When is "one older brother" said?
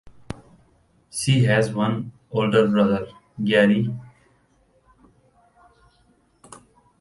1.71-3.05